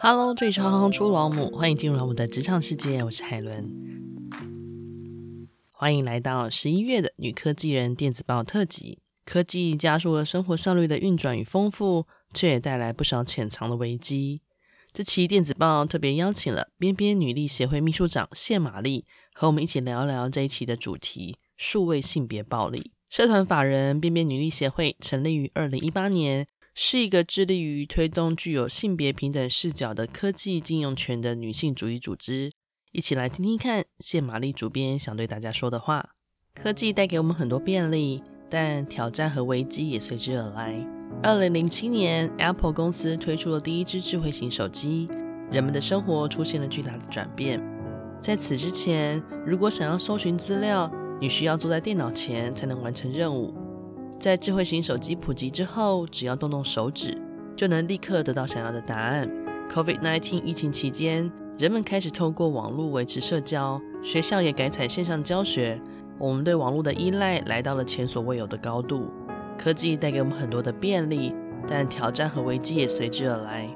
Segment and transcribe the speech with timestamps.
[0.00, 3.68] Hello，这里是行出老母，欢迎进入老母的职场世界，我是海伦。
[5.72, 9.00] 欢迎来到十一月的女科技人电子报特辑。
[9.24, 14.40] 科技加速了生活效率的运转与丰富，却也带来不少潜藏的危机。
[14.92, 19.04] 这期电子报特别邀请了边边女力协会秘书长谢玛丽，
[19.34, 22.92] 和我们一起聊一聊这一期的主题：数位性别暴力。
[23.10, 26.46] 社团法人边边女力协会成立于二零一八年。
[26.80, 32.52] 是一个致力于推动具有性别平等视角的科技近用权的女性主义组织。
[32.92, 36.10] 一起来听听看谢玛丽主编想对大家说的话。
[36.54, 40.72] 科技带给我们很多便利，但挑战和危机也随之而来。
[41.20, 45.08] 二零零七年，Apple 公司推出了第一支智慧型手机，
[45.50, 47.60] 人们的生活出现了巨大的转变。
[48.22, 50.88] 在此之前，如果想要搜寻资料，
[51.20, 53.52] 你需要坐在电脑前才能完成任务。
[54.18, 57.16] 在智慧型手机普及之后，只要动动手指，
[57.54, 59.30] 就能立刻得到想要的答案。
[59.72, 65.80] COVID-19 疫情期间，人们开始透过网络维持社交，学校也改采线上教学。
[66.18, 69.08] 我们对网络的依赖来到了前所未有的高度。
[69.56, 71.32] 科技带给我们很多的便利，
[71.68, 73.68] 但挑战和危机也随之而来。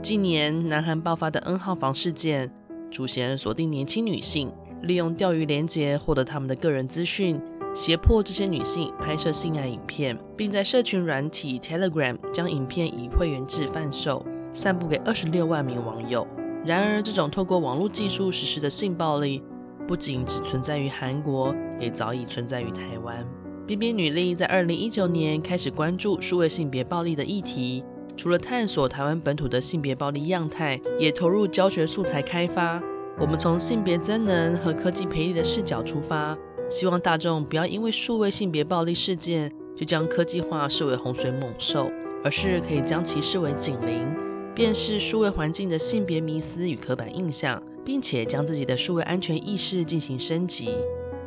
[0.00, 2.50] 近年，南韩爆发的 N 号房事件，
[2.90, 7.38] 主嫌锁定年轻女性，利用钓鱼连结获得他们的个人资讯。
[7.74, 16.26] 胁迫这些女性拍摄性爱影片，并在社群软体 Telegram 将影片以会员制贩售，散布给二十六万名网友。
[16.64, 19.42] 然而，这种透过网络技术实施的性暴力，
[19.88, 23.26] 不仅只存在于韩国，也早已存在于台湾。
[23.66, 27.82] 边边女力在二零一九年开始关注数位性别暴力的议题，
[28.16, 32.82] 除了探索台湾本土的性别暴力样态，也投入教学素材开发。
[33.18, 36.36] 我们从性别真能和科技培力的视角出发。
[36.72, 41.92] 希望大众不要因为数位性别暴力事件就将科技化视为洪水猛兽，
[42.24, 44.08] 而是可以将其视为警铃，
[44.54, 50.70] 辨识数位环境的性别迷思与刻板印象，并且将自己的数位安全意识进行升级。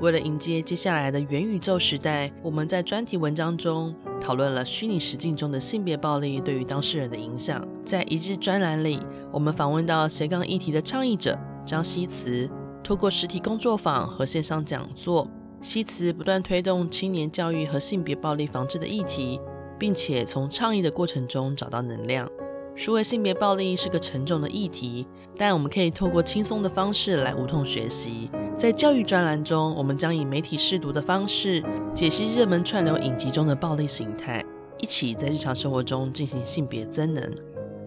[0.00, 7.62] 为了迎接接下来的元宇宙时代，我们在专题文章中讨论了虚拟实境中的性别暴力对于当事人的影响。
[7.84, 8.98] 在一日专栏里，
[9.30, 12.48] 我们访问到斜杠议题的倡议者张希慈。
[12.82, 15.26] 透过实体工作坊和线上讲座，
[15.64, 19.40] 西慈不断推动青年教育和性别暴力防治的议题，
[19.78, 22.30] 并且从倡议的过程中找到能量。
[22.76, 25.06] 数位性别暴力是个沉重的议题，
[25.38, 28.30] 但我们可以透过轻松的方式来无痛学习。
[28.58, 31.64] 在教育专栏中，我们将以媒体试读的方式
[31.94, 34.44] 解析热门串流影集中的暴力形态，
[34.78, 37.34] 一起在日常生活中进行性别增能。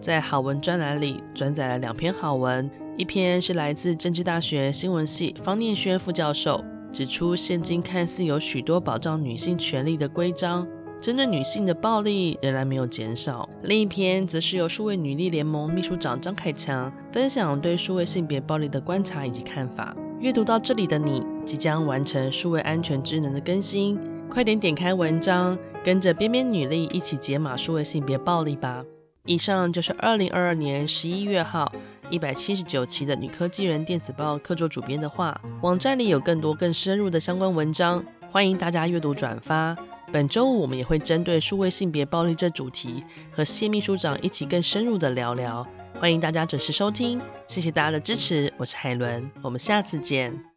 [0.02, 2.68] 在好文专栏里，转载了两篇好文。
[2.96, 6.60] 一篇是来自政治大学新闻系方念萱副教授，
[6.92, 10.66] 指出现今看似有许多保障女性权利的规章，
[11.00, 13.48] 针对女性的暴力仍然没有减少。
[13.62, 19.94] 另一篇则是由数位女力联盟秘书长张凯强分享对数位性别暴力的观察以及看法。
[20.20, 23.96] 阅读到这里的你，即将完成数位安全知能的更新，
[24.28, 28.84] 快点点开文章，跟着边边女力一起解码数位性别暴力吧。
[29.28, 31.70] 以上就是二零二二年十一月号。
[32.08, 39.76] 一百七十九期的女科技人电子报客座主编的话，网站里有更多更深入的相关文章，欢迎大家阅读转发。
[40.10, 45.66] 本周五我们也会针对数位性别暴力这主题，和谢秘书长一起更深入的聊聊。
[46.00, 50.47] 欢迎大家准时收听，谢谢大家的支持，我是海伦，我们下次见。